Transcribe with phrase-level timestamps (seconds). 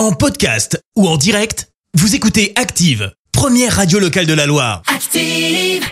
[0.00, 4.80] En podcast ou en direct, vous écoutez Active, première radio locale de la Loire.
[4.86, 5.84] Active.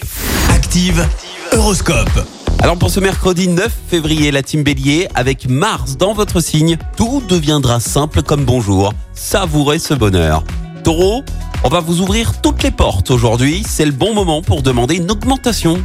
[0.49, 1.07] Active,
[1.53, 2.27] Horoscope.
[2.61, 7.23] Alors pour ce mercredi 9 février, la team Bélier, avec Mars dans votre signe, tout
[7.29, 8.95] deviendra simple comme bonjour.
[9.13, 10.43] Savourez ce bonheur.
[10.85, 11.23] Taureau,
[11.63, 13.63] on va vous ouvrir toutes les portes aujourd'hui.
[13.69, 15.83] C'est le bon moment pour demander une augmentation.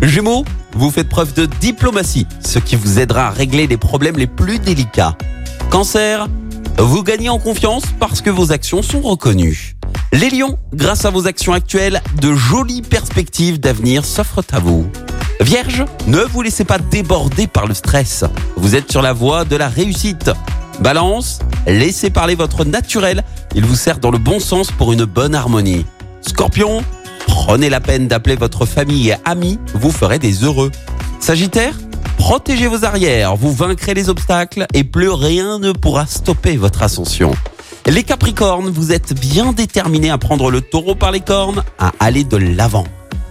[0.00, 0.44] Gémeaux,
[0.74, 4.60] vous faites preuve de diplomatie, ce qui vous aidera à régler les problèmes les plus
[4.60, 5.18] délicats.
[5.70, 6.28] Cancer,
[6.78, 9.76] vous gagnez en confiance parce que vos actions sont reconnues.
[10.12, 14.86] Les lions, grâce à vos actions actuelles, de jolies perspectives d'avenir s'offrent à vous.
[15.40, 18.24] Vierge, ne vous laissez pas déborder par le stress.
[18.56, 20.30] Vous êtes sur la voie de la réussite.
[20.80, 23.24] Balance, laissez parler votre naturel.
[23.54, 25.84] Il vous sert dans le bon sens pour une bonne harmonie.
[26.22, 26.82] Scorpion,
[27.26, 30.70] prenez la peine d'appeler votre famille et amis, vous ferez des heureux.
[31.20, 31.74] Sagittaire,
[32.24, 37.32] protégez vos arrières, vous vaincrez les obstacles et plus rien ne pourra stopper votre ascension.
[37.84, 42.24] Les Capricornes, vous êtes bien déterminés à prendre le taureau par les cornes, à aller
[42.24, 42.86] de l'avant.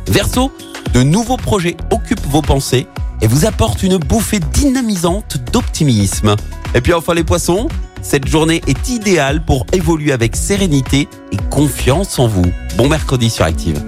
[0.05, 0.51] Verseau,
[0.93, 2.85] de nouveaux projets occupent vos pensées
[3.23, 6.35] et vous apportent une bouffée dynamisante d'optimisme.
[6.75, 7.69] Et puis enfin les poissons,
[8.03, 12.45] cette journée est idéale pour évoluer avec sérénité et confiance en vous.
[12.77, 13.81] Bon mercredi sur Active.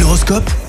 [0.00, 0.50] L'horoscope